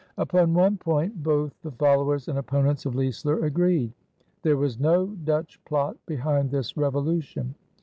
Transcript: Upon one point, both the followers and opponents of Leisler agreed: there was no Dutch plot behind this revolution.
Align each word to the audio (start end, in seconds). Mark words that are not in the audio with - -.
Upon 0.17 0.55
one 0.55 0.77
point, 0.77 1.21
both 1.21 1.61
the 1.61 1.69
followers 1.69 2.27
and 2.27 2.39
opponents 2.39 2.87
of 2.87 2.95
Leisler 2.95 3.45
agreed: 3.45 3.93
there 4.41 4.57
was 4.57 4.79
no 4.79 5.05
Dutch 5.05 5.63
plot 5.63 5.95
behind 6.07 6.49
this 6.49 6.75
revolution. 6.75 7.53